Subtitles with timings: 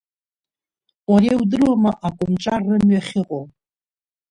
[1.11, 3.45] Уара иудыруама акомҿар рымҩа ахьыҟоу?